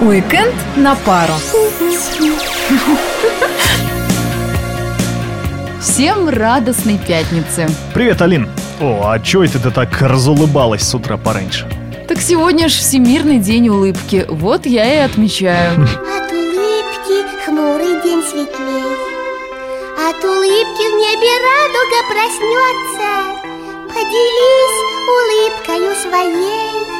[0.00, 1.34] Уикенд на пару.
[5.80, 7.68] Всем радостной пятницы.
[7.94, 8.48] Привет, Алин.
[8.80, 11.68] О, а чё это ты так разулыбалась с утра пораньше?
[12.06, 14.24] Так сегодня ж Всемирный день улыбки.
[14.28, 15.82] Вот я и отмечаю.
[15.82, 18.84] От улыбки хмурый день светлей
[20.08, 23.08] От улыбки в небе радуга проснется
[23.88, 24.78] Поделись
[25.08, 26.97] улыбкою своей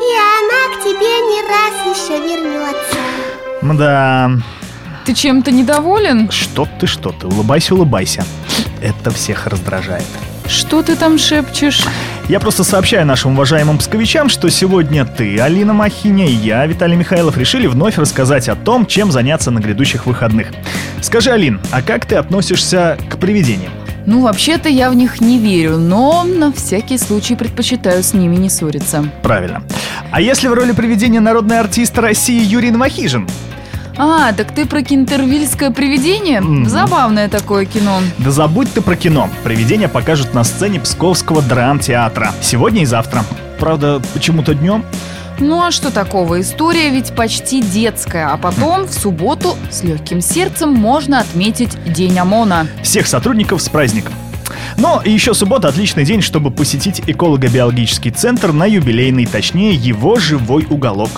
[0.00, 2.96] И она к тебе не раз еще вернется
[3.62, 4.30] Мда,
[5.04, 6.30] Ты чем-то недоволен?
[6.30, 8.24] что ты, что ты, улыбайся, улыбайся.
[8.80, 10.06] Это всех раздражает.
[10.46, 11.82] Что ты там шепчешь?
[12.28, 17.36] Я просто сообщаю нашим уважаемым псковичам, что сегодня ты, Алина Махиня и я, Виталий Михайлов,
[17.36, 20.48] решили вновь рассказать о том, чем заняться на грядущих выходных.
[21.02, 23.72] Скажи, Алин, а как ты относишься к привидениям?
[24.10, 28.50] Ну, вообще-то я в них не верю, но на всякий случай предпочитаю с ними не
[28.50, 29.04] ссориться.
[29.22, 29.62] Правильно.
[30.10, 33.28] А если в роли привидения народный артист России Юрий Новохижин?
[33.96, 36.40] А, так ты про кентервильское привидение?
[36.40, 36.68] Мгм.
[36.68, 38.00] Забавное такое кино.
[38.18, 39.28] Да забудь ты про кино.
[39.44, 42.32] Привидения покажут на сцене Псковского драмтеатра.
[42.42, 43.22] Сегодня и завтра.
[43.60, 44.84] Правда, почему-то днем.
[45.40, 46.40] Ну а что такого?
[46.42, 48.28] История ведь почти детская.
[48.28, 52.68] А потом в субботу с легким сердцем можно отметить День ОМОНа.
[52.82, 54.12] Всех сотрудников с праздником.
[54.76, 61.10] Но еще суббота отличный день, чтобы посетить эколого-биологический центр на юбилейный, точнее его живой уголок.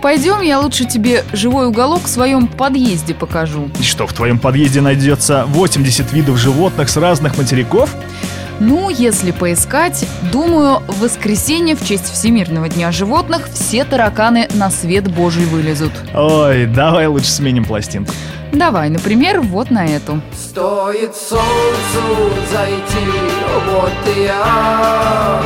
[0.00, 3.70] Пойдем, я лучше тебе живой уголок в своем подъезде покажу.
[3.78, 7.94] И Что, в твоем подъезде найдется 80 видов животных с разных материков?
[8.64, 15.12] Ну, если поискать, думаю, в воскресенье в честь Всемирного дня животных все тараканы на свет
[15.12, 15.90] божий вылезут.
[16.14, 18.12] Ой, давай лучше сменим пластинку.
[18.52, 20.22] Давай, например, вот на эту.
[20.32, 23.04] Стоит солнцу зайти,
[23.66, 25.42] вот и я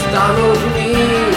[0.00, 1.36] Стану вмиг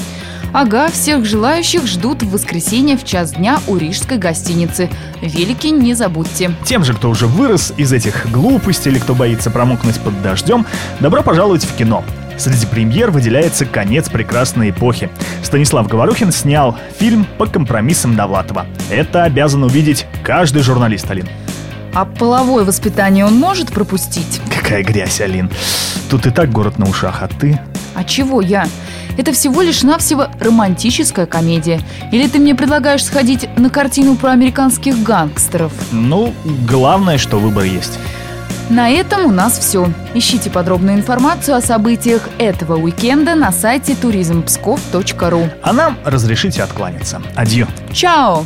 [0.52, 4.88] Ага, всех желающих ждут в воскресенье в час дня у рижской гостиницы.
[5.20, 6.52] Велики не забудьте.
[6.64, 10.66] Тем же, кто уже вырос из этих глупостей или кто боится промокнуть под дождем,
[11.00, 12.02] добро пожаловать в кино.
[12.38, 15.10] Среди премьер выделяется «Конец прекрасной эпохи».
[15.42, 18.66] Станислав Говорухин снял фильм по компромиссам Довлатова.
[18.90, 21.28] Это обязан увидеть каждый журналист, Алин.
[21.94, 24.40] А половое воспитание он может пропустить?
[24.54, 25.50] Какая грязь, Алин.
[26.08, 27.60] Тут и так город на ушах, а ты...
[27.94, 28.68] А чего я?
[29.18, 31.80] Это всего лишь навсего романтическая комедия.
[32.12, 35.72] Или ты мне предлагаешь сходить на картину про американских гангстеров?
[35.90, 36.32] Ну,
[36.66, 37.98] главное, что выбор есть.
[38.70, 39.90] На этом у нас все.
[40.14, 45.50] Ищите подробную информацию о событиях этого уикенда на сайте туризмпсков.ру.
[45.62, 47.20] А нам разрешите откланяться.
[47.34, 47.66] Адью.
[47.92, 48.44] Чао!